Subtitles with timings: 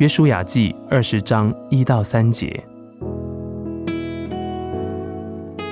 [0.00, 2.64] 约书亚记二十章一到三节，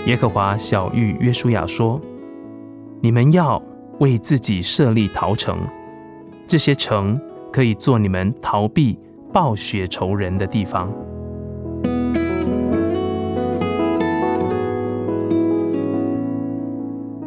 [0.04, 1.98] 耶和华小谕约书亚说
[3.00, 3.58] ：“你们要
[4.00, 5.56] 为自己设立逃城，
[6.46, 7.18] 这些城
[7.50, 8.98] 可以做你们逃避
[9.32, 10.92] 暴雪仇人的地方。”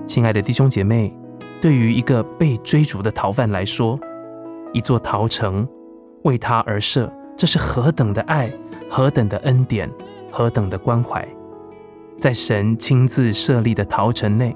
[0.06, 1.12] 亲爱的弟兄姐妹，
[1.60, 4.00] 对于一个被追逐的逃犯来说，
[4.72, 5.68] 一座逃城。
[6.24, 8.52] 为他而设，这是何等的爱，
[8.90, 9.90] 何等的恩典，
[10.32, 11.28] 何等的关怀！
[12.20, 14.56] 在神亲自设立的陶城内，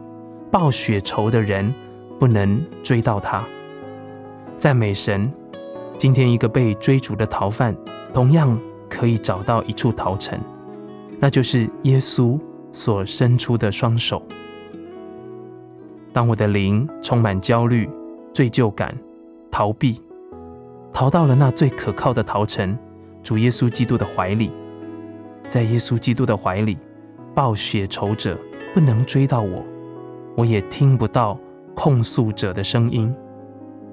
[0.51, 1.73] 报血仇的人
[2.19, 3.43] 不能追到他。
[4.57, 5.31] 赞美神！
[5.97, 7.75] 今天一个被追逐的逃犯，
[8.13, 8.57] 同样
[8.89, 10.39] 可以找到一处逃城，
[11.19, 12.39] 那就是耶稣
[12.71, 14.21] 所伸出的双手。
[16.13, 17.89] 当我的灵充满焦虑、
[18.33, 18.95] 罪疚感、
[19.49, 20.01] 逃避。
[20.95, 22.73] 逃到了那最可靠的逃城，
[23.21, 24.49] 主耶稣基督的怀里。
[25.49, 26.77] 在耶稣基督的怀里，
[27.33, 28.39] 报血仇者
[28.73, 29.61] 不能追到我，
[30.37, 31.37] 我也听不到
[31.75, 33.13] 控诉者的声音。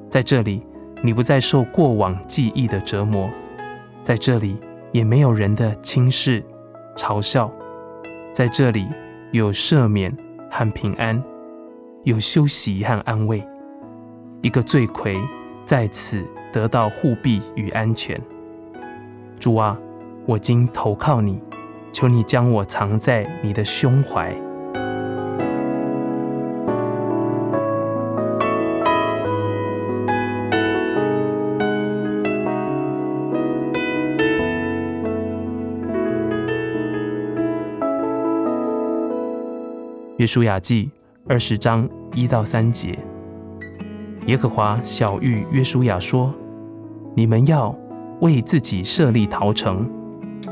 [0.09, 0.65] 在这里，
[1.03, 3.29] 你不再受过往记忆的折磨，
[4.05, 4.57] 在这里
[4.93, 6.41] 也没有人的轻视、
[6.97, 7.53] 嘲笑。
[8.33, 8.87] 在这里
[9.33, 10.17] 有赦免
[10.49, 11.21] 和平安，
[12.05, 13.45] 有休息和安慰。
[14.41, 15.21] 一个罪魁
[15.65, 16.25] 在此。
[16.53, 18.21] 得到护庇与安全，
[19.41, 19.79] 主啊，
[20.27, 21.41] 我今投靠你，
[21.93, 24.35] 求你将我藏在你的胸怀。
[40.19, 40.91] 约书亚记
[41.27, 42.97] 二十章一到三节，
[44.27, 46.33] 耶和华小谕约书亚说。
[47.15, 47.75] 你们要
[48.21, 49.87] 为自己设立逃城，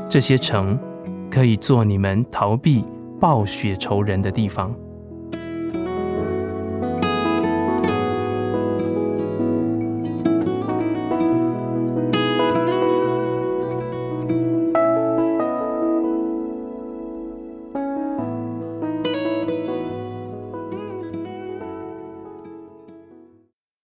[0.07, 0.77] 这些城
[1.29, 2.85] 可以做你们逃避
[3.19, 4.71] 暴雪仇人的地方。